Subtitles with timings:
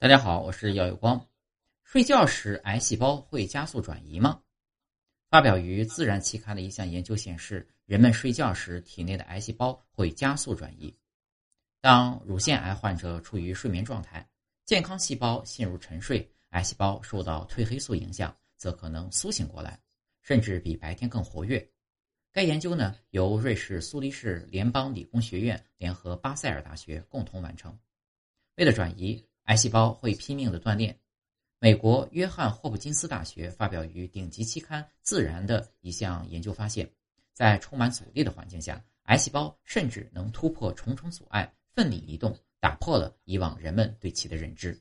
[0.00, 1.28] 大家好，我是耀有光。
[1.84, 4.40] 睡觉时癌细胞会加速转移吗？
[5.28, 10.96] 发表于《自然》期刊的一项研究显示，人们睡觉时体内的癌细胞会加速转移。
[11.82, 14.26] 当乳腺癌患者处于睡眠状态，
[14.64, 19.78] 健康细胞陷入沉睡，癌细胞受到褪黑素影响，则可能苏醒过来，
[20.22, 21.70] 甚至比白天更活跃。
[22.32, 27.78] 该研究呢，由瑞士苏黎世联邦理工学院联合巴塞尔大学共同完成。
[28.54, 29.22] 为了转移。
[29.50, 30.96] 癌细胞会拼命的锻炼。
[31.58, 36.88] 美国约翰霍普金斯大学发表于顶级期刊《自然》的一项研究发现，
[37.34, 44.80] 在充满阻力的环境下，癌细胞甚至能突破重重阻碍，奋力移动，打破了以往人们对其的认知。